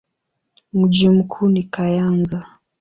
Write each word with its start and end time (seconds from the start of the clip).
Mji 0.73 1.09
mkuu 1.09 1.47
ni 1.47 1.63
Kayanza. 1.63 2.45